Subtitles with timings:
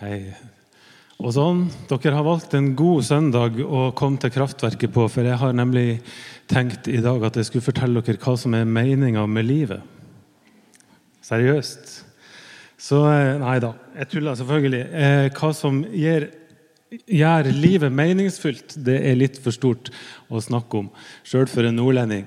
[0.00, 0.30] Hei.
[1.20, 5.36] Og sånn, Dere har valgt en god søndag å komme til Kraftverket på, for jeg
[5.36, 5.98] har nemlig
[6.48, 9.84] tenkt i dag at jeg skulle fortelle dere hva som er meninga med livet.
[11.28, 11.92] Seriøst.
[12.80, 14.82] Så eh, Nei da, jeg tuller selvfølgelig.
[15.04, 16.30] Eh, hva som gir,
[17.04, 19.92] gjør livet meningsfullt, det er litt for stort
[20.32, 20.92] å snakke om,
[21.28, 22.24] sjøl for en nordlending.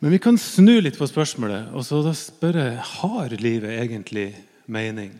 [0.00, 4.30] Men vi kan snu litt på spørsmålet og så da spørre har livet egentlig
[4.64, 5.18] mening.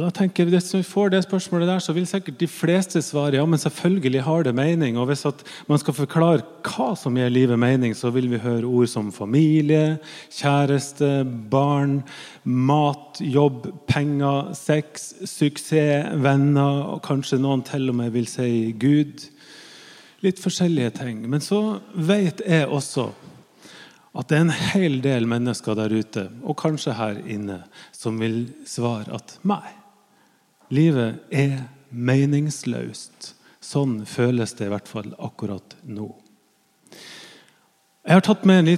[0.00, 3.02] Og da tenker jeg, Hvis vi får det spørsmålet der, så vil sikkert de fleste
[3.04, 4.96] svare ja, men selvfølgelig har det mening.
[4.96, 5.26] Og hvis
[5.68, 9.98] man skal forklare hva som gir livet mening, så vil vi høre ord som familie,
[10.32, 12.00] kjæreste, barn,
[12.44, 19.26] mat, jobb, penger, sex, suksess, venner, og kanskje noen til og med vil si Gud.
[20.24, 21.26] Litt forskjellige ting.
[21.28, 23.10] Men så vet jeg også
[24.16, 27.60] at det er en hel del mennesker der ute, og kanskje her inne,
[27.92, 29.79] som vil svare at nei.
[30.70, 33.34] Livet er meningsløst.
[33.60, 36.08] Sånn føles det i hvert fall akkurat nå.
[38.00, 38.70] Jeg har tatt med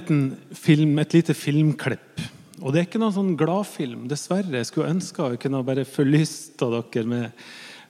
[0.57, 2.23] film, et lite filmklipp.
[2.61, 4.07] Og Det er ikke noen sånn gladfilm.
[4.09, 4.59] Dessverre.
[4.59, 7.45] Jeg skulle ønske jeg kunne bare forlysta dere med,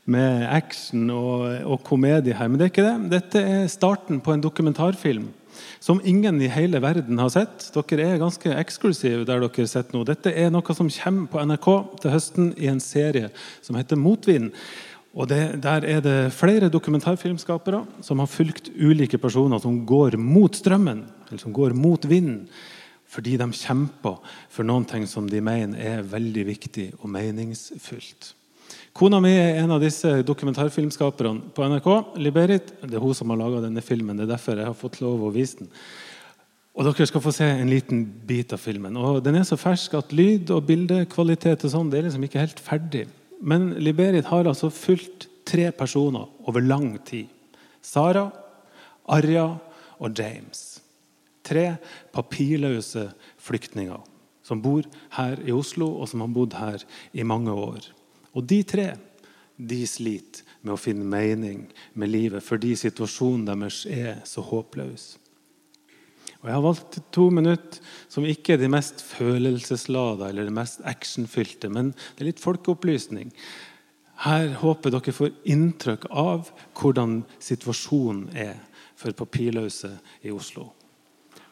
[0.05, 2.47] med action og, og, komedie her.
[2.49, 3.11] Men det er ikke det.
[3.15, 5.31] Dette er starten på en dokumentarfilm
[5.83, 7.69] som ingen i hele verden har sett.
[7.75, 10.05] Dere er ganske eksklusive der dere sitter nå.
[10.07, 11.69] Dette er noe som kommer på NRK
[12.01, 14.51] til høsten i en serie som heter Motvind.
[15.13, 20.55] Og det, Der er det flere dokumentarfilmskapere som har fulgt ulike personer som går mot
[20.55, 22.47] strømmen, eller som går mot vinden,
[23.07, 24.17] fordi de kjemper
[24.49, 28.33] for noen ting som de mener er veldig viktig og meningsfullt.
[28.93, 31.89] Kona mi er en av disse dokumentarfilmskaperne på NRK.
[32.21, 34.17] Liberit, Det er hun som har laga denne filmen.
[34.17, 35.69] Det er derfor jeg har fått lov å vise den.
[36.73, 38.95] Og Dere skal få se en liten bit av filmen.
[38.97, 42.41] Og Den er så fersk at lyd og bildekvalitet og sånn, det er liksom ikke
[42.41, 43.07] helt ferdig.
[43.41, 47.27] Men Liberit har altså fulgt tre personer over lang tid.
[47.81, 48.31] Sara,
[49.07, 49.59] Arja
[49.99, 50.79] og James.
[51.43, 51.75] Tre
[52.13, 53.99] papirløse flyktninger
[54.43, 54.83] som bor
[55.15, 56.83] her i Oslo, og som har bodd her
[57.13, 57.85] i mange år.
[58.33, 58.93] Og de tre
[59.57, 61.67] de sliter med å finne mening
[61.99, 65.13] med livet fordi situasjonen deres er så håpløs.
[66.41, 67.79] Og Jeg har valgt to minutter
[68.11, 73.31] som ikke er de mest følelseslada eller de mest actionfylte, men det er litt folkeopplysning.
[74.23, 78.57] Her håper dere får inntrykk av hvordan situasjonen er
[78.99, 80.69] for papirløse i Oslo.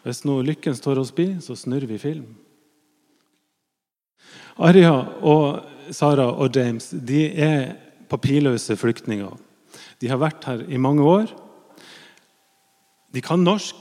[0.03, 2.27] Hvis nå lykken står oss bi, så snurrer vi film.
[4.61, 4.93] Arja
[5.25, 7.73] og Sara og James de er
[8.11, 9.33] papirløse flyktninger.
[10.01, 11.31] De har vært her i mange år.
[13.11, 13.75] De kan norsk,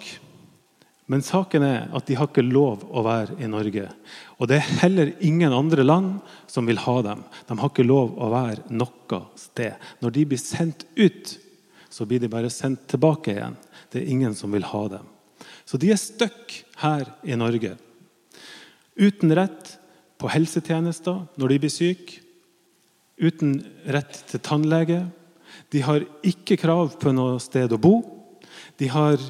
[1.10, 3.88] men saken er at de har ikke lov å være i Norge.
[4.38, 6.20] Og det er heller ingen andre land
[6.50, 7.24] som vil ha dem.
[7.48, 9.74] De har ikke lov å være noe sted.
[10.02, 11.34] Når de blir sendt ut,
[11.91, 13.58] så blir de bare sendt tilbake igjen.
[13.91, 15.10] Det er ingen som vil ha dem.
[15.66, 17.74] Så de er stuck her i Norge.
[18.94, 19.79] Uten rett
[20.20, 22.20] på helsetjenester når de blir syke,
[23.20, 23.58] uten
[23.92, 25.03] rett til tannlege.
[25.72, 28.00] De har ikke krav på noe sted å bo.
[28.80, 29.20] De har,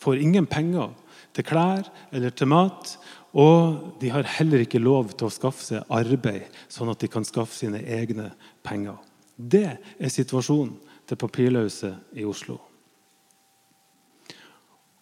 [0.00, 0.92] får ingen penger
[1.36, 2.96] til klær eller til mat.
[3.30, 7.26] Og de har heller ikke lov til å skaffe seg arbeid, sånn at de kan
[7.26, 8.32] skaffe sine egne
[8.66, 8.98] penger.
[9.36, 10.74] Det er situasjonen
[11.06, 12.58] til papirløse i Oslo.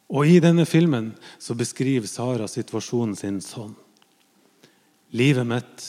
[0.09, 1.11] Og I denne filmen
[1.41, 3.75] så beskriver Sara situasjonen sin sånn.
[5.17, 5.85] Livet mitt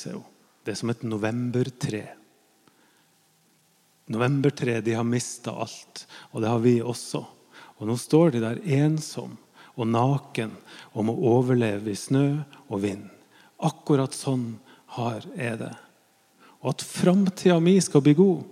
[0.64, 2.04] det er som et novembertre.
[4.10, 7.22] Novembertre de har mista alt, og det har vi også.
[7.80, 9.38] Og Nå står de der ensom
[9.80, 10.52] og naken
[10.92, 13.06] og må overleve i snø og vind.
[13.64, 14.58] Akkurat sånn
[14.98, 15.74] har jeg det.
[16.60, 18.44] Og at framtida mi skal bli god,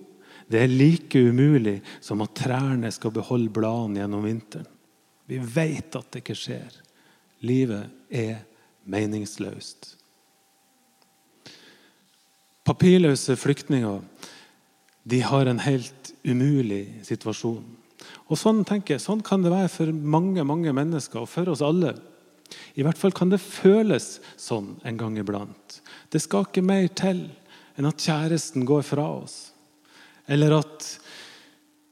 [0.47, 4.69] det er like umulig som at trærne skal beholde bladene gjennom vinteren.
[5.27, 6.75] Vi vet at det ikke skjer.
[7.43, 8.45] Livet er
[8.87, 9.97] meningsløst.
[12.67, 14.01] Papirløse flyktninger
[15.07, 17.63] de har en helt umulig situasjon.
[18.27, 21.63] Og Sånn tenker jeg, sånn kan det være for mange mange mennesker, og for oss
[21.63, 21.93] alle.
[22.75, 25.79] I hvert fall kan det føles sånn en gang iblant.
[26.11, 27.23] Det skal ikke mer til
[27.77, 29.37] enn at kjæresten går fra oss.
[30.27, 30.91] Eller at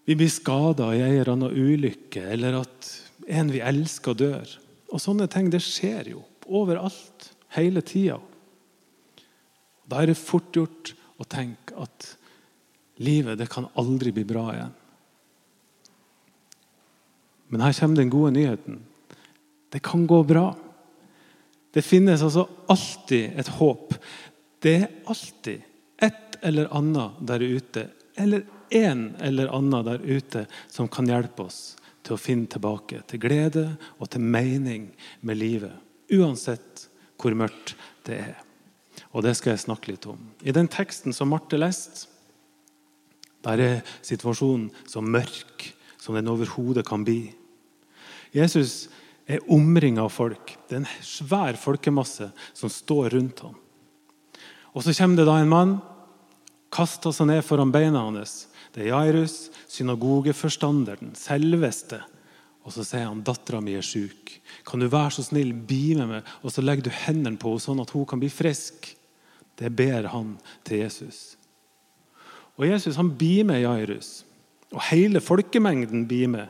[0.06, 2.92] vi blir skada i en eller annen ulykke, eller at
[3.32, 4.58] en vi elsker, dør.
[4.92, 8.20] Og Sånne ting det skjer jo overalt, hele tida.
[9.86, 12.10] Da er det fort gjort å tenke at
[13.04, 14.74] livet det kan aldri bli bra igjen.
[17.54, 18.80] Men her kommer den gode nyheten.
[19.70, 20.50] Det kan gå bra.
[21.76, 23.94] Det finnes altså alltid et håp.
[24.64, 25.62] Det er alltid
[26.02, 28.46] et eller annet der ute, eller
[28.76, 33.66] en eller annen der ute, som kan hjelpe oss til å finne tilbake til glede
[33.98, 34.90] og til mening
[35.26, 35.74] med livet.
[36.14, 36.88] Uansett
[37.20, 38.45] hvor mørkt det er.
[39.14, 40.20] Og det skal jeg snakke litt om.
[40.44, 42.08] I den teksten som Marte leste,
[43.46, 45.68] der er situasjonen så mørk
[46.02, 47.30] som den overhodet kan bli.
[48.34, 48.88] Jesus
[49.30, 50.56] er omringa av folk.
[50.68, 53.56] Det er en svær folkemasse som står rundt ham.
[54.76, 55.78] Og Så kommer det da en mann,
[56.70, 58.48] kaster seg ned foran beina hans.
[58.76, 62.02] Det er Jairus, synagogeforstanderen, selveste.
[62.66, 64.40] Og så sier han dattera mi er syk.
[64.66, 67.66] Kan du være så snill, bli med meg, og så legger du hendene på henne
[67.68, 68.90] sånn at hun kan bli frisk?
[69.56, 70.34] Det ber han
[70.68, 71.36] til Jesus.
[72.58, 74.24] Og Jesus han blir med Jairus.
[74.74, 76.50] Og hele folkemengden blir med,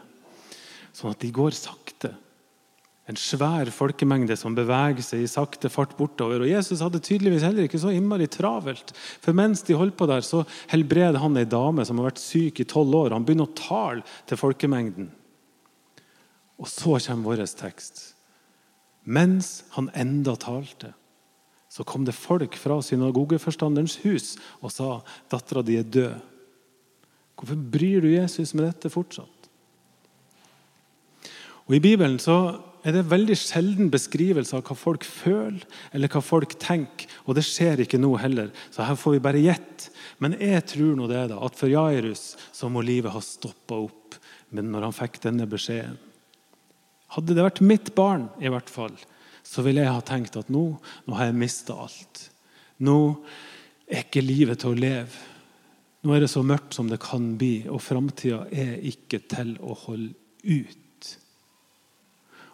[0.96, 2.14] sånn at de går sakte.
[3.06, 6.42] En svær folkemengde som beveger seg i sakte fart bortover.
[6.42, 8.96] Og Jesus hadde tydeligvis heller ikke så innmari travelt.
[9.22, 10.42] For mens de holdt på der, så
[10.72, 13.14] helbreder han ei dame som har vært syk i tolv år.
[13.14, 15.12] Han begynner å tale til folkemengden.
[16.62, 18.16] Og så kommer vår tekst.
[19.06, 20.94] Mens han enda talte,
[21.70, 24.90] så kom det folk fra synagogeforstanderens hus og sa
[25.32, 26.16] dattera di er død.
[27.36, 29.50] Hvorfor bryr du Jesus med dette fortsatt?
[31.66, 36.22] Og I Bibelen så er det veldig sjelden beskrivelse av hva folk føler eller hva
[36.24, 37.10] folk tenker.
[37.26, 39.90] Og det skjer ikke nå heller, så her får vi bare gjette.
[40.22, 44.20] Men jeg tror nå det da, at for Jairus så må livet ha stoppa opp
[44.56, 45.98] når han fikk denne beskjeden.
[47.16, 48.96] Hadde det vært mitt barn, i hvert fall,
[49.46, 50.66] så ville jeg ha tenkt at nå,
[51.06, 52.26] nå har jeg mista alt.
[52.84, 52.98] Nå
[53.88, 55.24] er ikke livet til å leve.
[56.06, 59.78] Nå er det så mørkt som det kan bli, og framtida er ikke til å
[59.86, 60.14] holde
[60.44, 60.82] ut.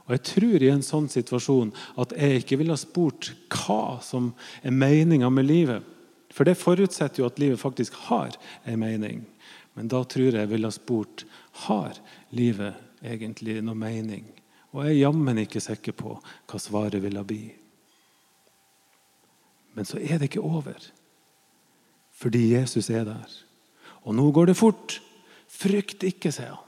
[0.06, 4.32] Og Jeg tror i en sånn situasjon at jeg ikke ville ha spurt hva som
[4.64, 5.88] er meninga med livet.
[6.32, 9.26] For det forutsetter jo at livet faktisk har en mening.
[9.76, 11.26] Men da tror jeg jeg ville ha spurt
[11.68, 12.00] har
[12.36, 14.28] livet egentlig noe mening.
[14.72, 17.44] Og jeg er jammen ikke sikker på hva svaret ville bli.
[19.76, 20.80] Men så er det ikke over
[22.22, 23.30] fordi Jesus er der.
[24.06, 25.00] Og nå går det fort.
[25.50, 26.68] Frykt ikke, sier han.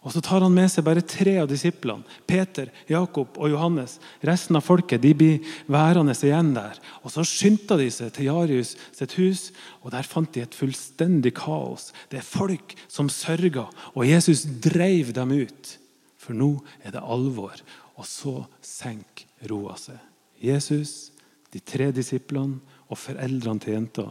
[0.00, 2.06] Og Så tar han med seg bare tre av disiplene.
[2.26, 3.98] Peter, Jakob og Johannes.
[4.24, 6.78] Resten av folket de blir værende igjen der.
[7.04, 9.52] Og Så skyndte de seg til Jarius sitt hus,
[9.84, 11.92] og der fant de et fullstendig kaos.
[12.08, 15.76] Det er folk som sørger, og Jesus dreiv dem ut.
[16.20, 16.52] For nå
[16.84, 17.62] er det alvor.
[17.96, 18.34] Og så
[18.64, 19.96] senker roa seg.
[20.40, 21.12] Jesus,
[21.52, 24.06] de tre disiplene og foreldrene til jenta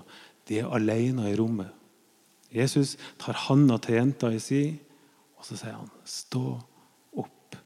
[0.49, 1.69] de er alene i rommet.
[2.49, 4.63] Jesus tar handa til jenta i si,
[5.37, 6.59] og så sier han 'stå
[7.13, 7.57] opp'.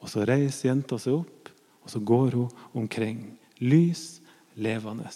[0.00, 1.48] Og Så reiser jenta seg opp,
[1.82, 3.38] og så går hun omkring.
[3.60, 4.20] Lys,
[4.54, 5.08] levende.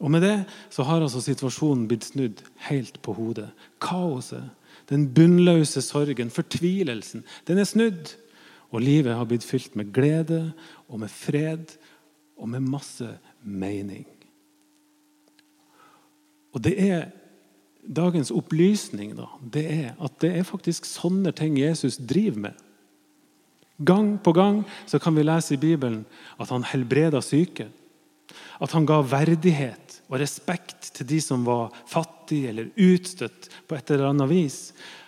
[0.00, 3.50] Og Med det så har altså situasjonen blitt snudd helt på hodet.
[3.80, 4.50] Kaoset,
[4.92, 8.14] den bunnløse sorgen, fortvilelsen, den er snudd.
[8.72, 10.52] Og livet har blitt fylt med glede
[10.88, 11.74] og med fred
[12.40, 13.08] og med masse
[13.44, 14.06] mening.
[16.52, 17.10] Og det er
[17.82, 22.60] Dagens opplysning da, det er at det er faktisk sånne ting Jesus driver med.
[23.82, 26.04] Gang på gang så kan vi lese i Bibelen
[26.38, 27.66] at han helbreda syke.
[28.62, 29.81] At han ga verdighet
[30.12, 34.58] og respekt til de som var fattige eller utstøtt på et eller annet vis.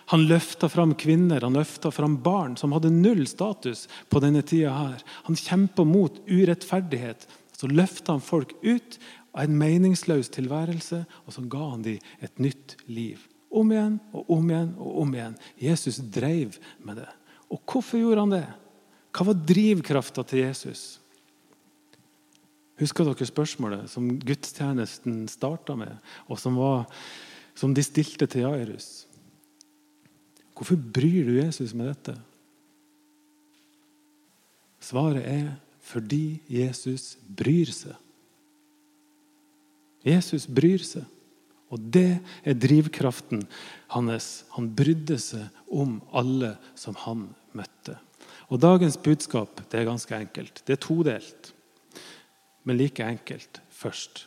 [0.09, 4.73] Han løfta fram kvinner han løfta fram barn som hadde null status på denne tida.
[4.73, 5.03] her.
[5.29, 7.27] Han kjempa mot urettferdighet.
[7.53, 8.97] Så løfta han folk ut
[9.35, 13.21] av en meningsløs tilværelse, og så ga han dem et nytt liv.
[13.51, 15.37] Om igjen og om igjen og om igjen.
[15.61, 17.09] Jesus drev med det.
[17.53, 18.45] Og hvorfor gjorde han det?
[19.15, 20.97] Hva var drivkrafta til Jesus?
[22.79, 25.95] Husker dere spørsmålet som gudstjenesten starta med,
[26.27, 26.85] og som, var,
[27.55, 29.05] som de stilte til Jairus?
[30.55, 32.15] Hvorfor bryr du Jesus med dette?
[34.83, 35.47] Svaret er
[35.85, 37.95] fordi Jesus bryr seg.
[40.05, 41.05] Jesus bryr seg.
[41.73, 43.43] Og det er drivkraften
[43.91, 44.45] hans.
[44.55, 47.25] Han brydde seg om alle som han
[47.57, 47.97] møtte.
[48.53, 50.61] Og Dagens budskap det er ganske enkelt.
[50.63, 51.51] Det er todelt,
[52.65, 54.25] men like enkelt først.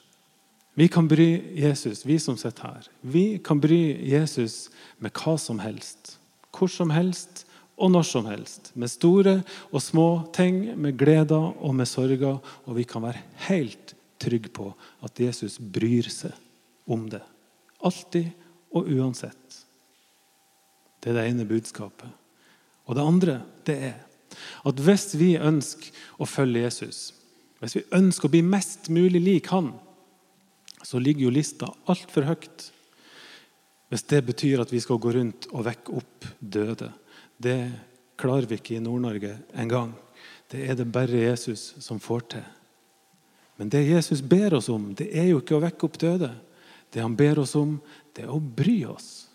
[0.78, 4.68] Vi kan bry Jesus, vi som sitter her, vi kan bry Jesus
[5.02, 6.16] med hva som helst.
[6.54, 7.44] Hvor som helst
[7.78, 8.70] og når som helst.
[8.78, 9.40] Med store
[9.70, 12.38] og små ting, med gleder og med sorger.
[12.66, 14.70] Og vi kan være helt trygge på
[15.02, 16.34] at Jesus bryr seg
[16.86, 17.22] om det.
[17.82, 18.30] Alltid
[18.74, 19.62] og uansett.
[20.98, 22.10] Det er det ene budskapet.
[22.86, 23.96] Og det andre det er
[24.66, 27.12] at hvis vi ønsker å følge Jesus,
[27.58, 29.72] hvis vi ønsker å bli mest mulig lik han,
[30.82, 32.68] så ligger jo lista altfor høyt.
[33.88, 36.92] Hvis det betyr at vi skal gå rundt og vekke opp døde.
[37.38, 37.58] Det
[38.20, 39.94] klarer vi ikke i Nord-Norge engang.
[40.48, 42.46] Det er det bare Jesus som får til.
[43.58, 46.30] Men det Jesus ber oss om, det er jo ikke å vekke opp døde.
[46.94, 47.74] Det han ber oss om,
[48.14, 49.26] det er å bry oss.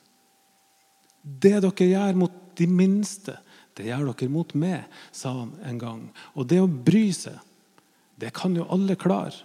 [1.23, 3.35] Det dere gjør mot de minste,
[3.75, 6.01] det gjør dere mot meg, sa han en gang.
[6.37, 7.35] Og det å bry seg,
[8.19, 9.35] det kan jo alle klare.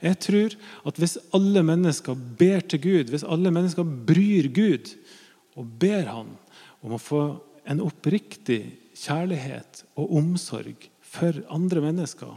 [0.00, 0.54] Jeg tror
[0.88, 4.92] at hvis alle mennesker ber til Gud, hvis alle mennesker bryr Gud
[5.58, 6.30] og ber Han
[6.80, 7.24] om å få
[7.68, 8.62] en oppriktig
[8.96, 12.32] kjærlighet og omsorg for andre mennesker,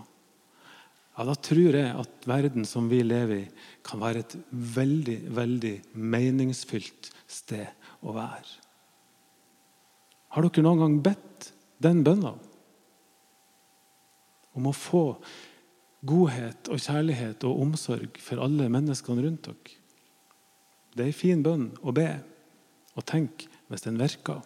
[1.13, 3.49] ja, da tror jeg at verden som vi lever i,
[3.85, 7.69] kan være et veldig, veldig meningsfylt sted
[8.01, 8.57] å være.
[10.33, 11.51] Har dere noen gang bedt
[11.85, 12.33] den bønna?
[14.53, 15.05] Om å få
[16.03, 19.77] godhet og kjærlighet og omsorg for alle menneskene rundt dere.
[20.93, 22.09] Det er en fin bønn å be,
[22.93, 24.43] og tenk hvis den virker.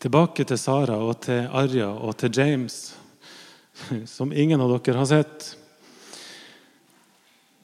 [0.00, 2.94] Tilbake til Sara og til Arja og til James,
[4.16, 5.50] som ingen av dere har sett.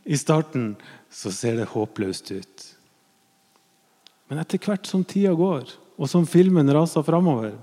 [0.05, 0.75] I starten
[1.13, 2.67] så ser det håpløst ut.
[4.31, 7.57] Men etter hvert som tida går, og som filmen raser framover,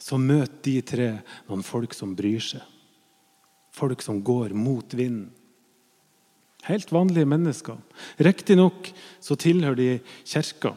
[0.00, 1.10] så møter de tre
[1.48, 2.64] noen folk som bryr seg.
[3.76, 5.28] Folk som går mot vinden.
[6.66, 7.78] Helt vanlige mennesker.
[8.20, 8.90] Riktignok
[9.20, 9.90] så tilhører de
[10.28, 10.74] kirka.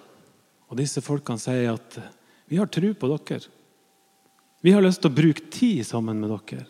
[0.72, 1.98] Og disse folkene sier at
[2.48, 3.42] vi har tro på dere.
[4.64, 6.68] Vi har lyst til å bruke tid sammen med dere.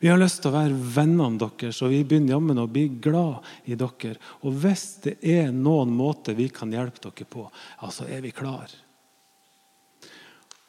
[0.00, 3.44] Vi har lyst til å være vennene deres, og vi begynner jammen å bli glad
[3.70, 4.16] i dere.
[4.42, 7.44] Og hvis det er noen måte vi kan hjelpe dere på,
[7.80, 8.72] ja, så er vi klar.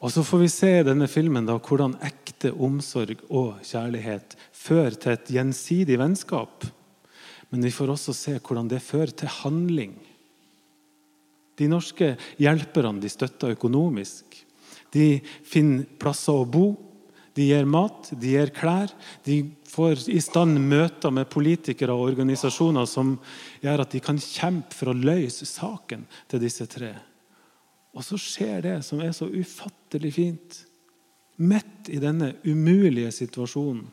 [0.06, 4.94] Og Så får vi se i denne filmen da, hvordan ekte omsorg og kjærlighet fører
[5.02, 6.68] til et gjensidig vennskap.
[7.50, 9.96] Men vi får også se hvordan det fører til handling.
[11.58, 14.38] De norske hjelperne de støtter økonomisk.
[14.94, 16.68] De finner plasser å bo.
[17.34, 18.94] De gir mat, de gir klær.
[19.26, 19.40] De
[19.74, 23.18] får i stand møter med politikere og organisasjoner som
[23.66, 26.94] gjør at de kan kjempe for å løse saken til disse tre.
[27.96, 30.60] Og så skjer det som er så ufattelig fint.
[31.40, 33.88] Midt i denne umulige situasjonen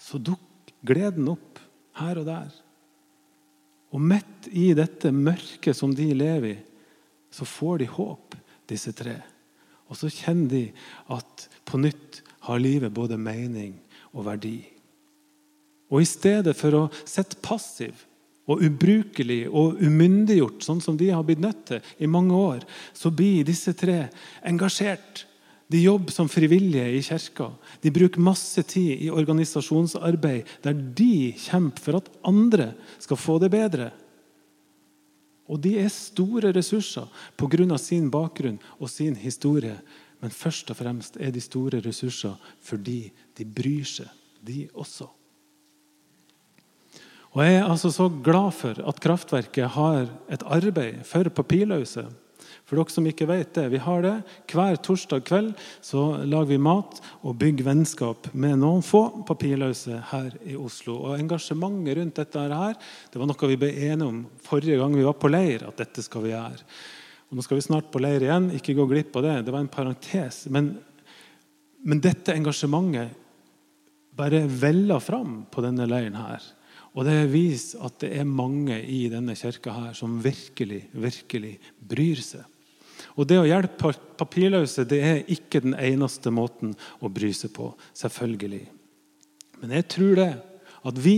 [0.00, 1.60] så dukker gleden opp
[2.00, 2.50] her og der.
[3.92, 6.60] Og midt i dette mørket som de lever i,
[7.32, 8.34] så får de håp,
[8.68, 9.14] disse tre.
[9.88, 10.62] Og så kjenner de
[11.12, 13.74] at på nytt har livet både mening
[14.12, 14.58] og verdi.
[15.92, 18.06] Og i stedet for å sitte passiv
[18.50, 23.12] og ubrukelig og umyndiggjort, sånn som de har blitt nødt til i mange år, så
[23.14, 24.08] blir disse tre
[24.48, 25.26] engasjert.
[25.72, 27.48] De jobber som frivillige i kirka.
[27.80, 33.52] De bruker masse tid i organisasjonsarbeid der de kjemper for at andre skal få det
[33.54, 33.88] bedre.
[35.48, 37.78] Og de er store ressurser pga.
[37.78, 39.78] sin bakgrunn og sin historie.
[40.20, 44.08] Men først og fremst er de store ressurser fordi de bryr seg,
[44.44, 45.08] de også.
[47.32, 52.04] Og Jeg er altså så glad for at Kraftverket har et arbeid for papirløse.
[52.68, 54.12] For dere som ikke vet det, vi har det.
[54.52, 55.48] Hver torsdag kveld
[55.84, 60.98] så lager vi mat og bygger vennskap med noen få papirløse her i Oslo.
[61.08, 62.76] Og Engasjementet rundt dette her,
[63.08, 65.64] det var noe vi ble enige om forrige gang vi var på leir.
[65.68, 66.64] at dette skal vi gjøre.
[67.30, 68.52] Og Nå skal vi snart på leir igjen.
[68.52, 69.36] Ikke gå glipp av det.
[69.46, 70.44] Det var en parentes.
[70.52, 70.74] Men,
[71.80, 73.16] men dette engasjementet
[74.12, 76.44] bare veller fram på denne leiren her.
[76.92, 82.20] Og det viser at det er mange i denne kirka her som virkelig, virkelig bryr
[82.20, 82.44] seg.
[83.16, 87.72] Og det å hjelpe papirløse det er ikke den eneste måten å bry seg på.
[87.96, 88.66] selvfølgelig.
[89.60, 90.32] Men jeg tror det
[90.82, 91.16] at vi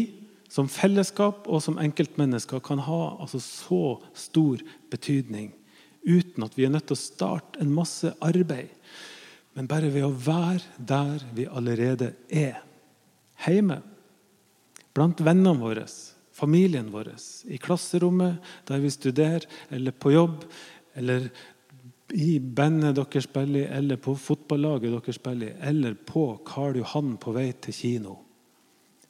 [0.51, 3.83] som fellesskap og som enkeltmennesker kan ha altså så
[4.15, 4.63] stor
[4.93, 5.51] betydning
[6.05, 8.71] uten at vi er nødt til å starte en masse arbeid.
[9.55, 12.61] Men bare ved å være der vi allerede er.
[13.47, 13.81] Hjemme
[14.95, 15.87] blant vennene våre,
[16.35, 17.13] familien vår,
[17.51, 20.45] i klasserommet der vi studerer, eller på jobb,
[20.95, 21.29] eller
[22.15, 27.17] i bandet dere spiller i, eller på fotballaget dere spiller i, eller på Karl Johan
[27.21, 28.19] på vei til kino.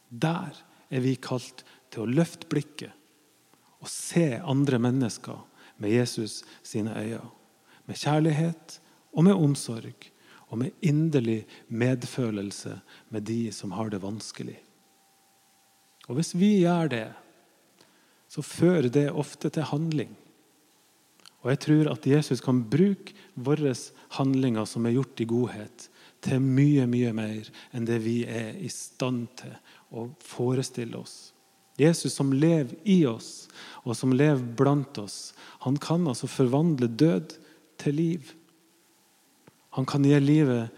[0.09, 0.57] Der
[0.89, 2.93] er vi kalt til å løfte blikket
[3.85, 5.43] og se andre mennesker
[5.83, 7.27] med Jesus sine øyne.
[7.85, 8.79] Med kjærlighet
[9.13, 10.07] og med omsorg
[10.49, 12.79] og med inderlig medfølelse
[13.13, 14.57] med de som har det vanskelig.
[16.09, 17.09] Og Hvis vi gjør det,
[18.29, 20.13] så fører det ofte til handling.
[21.45, 23.75] Og Jeg tror at Jesus kan bruke våre
[24.17, 25.91] handlinger som er gjort i godhet,
[26.25, 29.53] til mye, mye mer enn det vi er i stand til
[29.93, 31.35] å forestille oss.
[31.77, 33.49] Jesus som lever i oss,
[33.85, 35.35] og som lever blant oss,
[35.67, 37.35] han kan altså forvandle død
[37.83, 38.31] til liv.
[39.77, 40.71] Han kan gi livet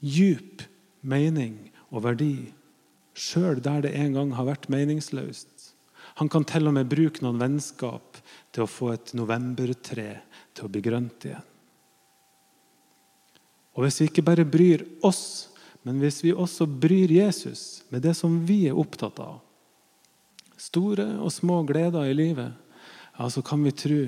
[0.00, 0.64] djup
[1.04, 2.50] mening og verdi,
[3.20, 5.70] sjøl der det en gang har vært meningsløst.
[6.20, 8.18] Han kan til og med bruke noen vennskap
[8.52, 10.08] til å få et novembertre
[10.56, 11.46] til å bli grønt igjen.
[13.76, 15.48] Og hvis vi ikke bare bryr oss,
[15.86, 19.38] men hvis vi også bryr Jesus med det som vi er opptatt av,
[20.60, 22.50] store og små gleder i livet,
[23.16, 24.00] ja, så kan vi tro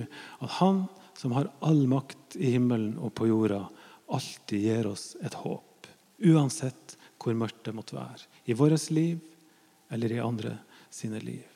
[0.42, 0.84] at Han
[1.16, 3.66] som har all makt i himmelen og på jorda,
[4.12, 5.86] alltid gir oss et håp.
[6.18, 8.26] Uansett hvor mørkt det måtte være.
[8.46, 9.20] I vårt liv
[9.92, 10.56] eller i andre
[10.90, 11.46] sine liv.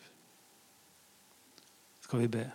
[2.04, 2.46] Skal vi be?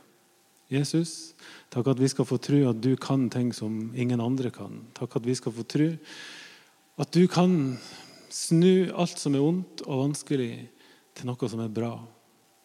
[0.72, 1.34] Jesus,
[1.68, 4.86] takk at vi skal få tro at du kan ting som ingen andre kan.
[4.96, 5.90] Takk at vi skal få tro
[7.02, 7.76] at du kan
[8.32, 10.70] snu alt som er ondt og vanskelig,
[11.12, 11.92] til noe som er bra.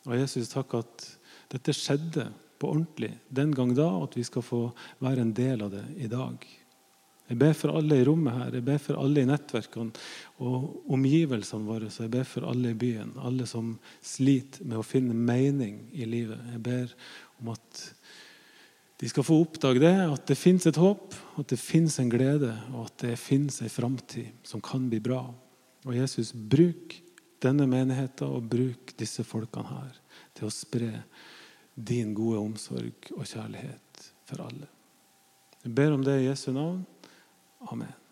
[0.06, 1.06] Og Jesus, takk at
[1.50, 2.28] dette skjedde
[2.60, 4.60] på ordentlig den gang da, og at vi skal få
[5.02, 6.46] være en del av det i dag.
[7.26, 10.04] Jeg ber for alle i rommet her, jeg ber for alle i nettverkene
[10.46, 11.90] og omgivelsene våre.
[11.90, 13.72] Så jeg ber for alle i byen, alle som
[14.04, 16.38] sliter med å finne mening i livet.
[16.54, 16.92] Jeg ber
[17.40, 17.82] om at
[18.96, 22.54] de skal få oppdage det, at det fins et håp, at det fins en glede,
[22.72, 25.26] og at det fins en framtid som kan bli bra.
[25.84, 26.94] Og Jesus, bruk
[27.42, 29.98] denne menigheten og bruk disse folkene her
[30.36, 30.92] til å spre
[31.76, 34.70] din gode omsorg og kjærlighet for alle.
[35.66, 36.84] Jeg ber om det i Jesu navn.
[37.72, 38.05] Amen.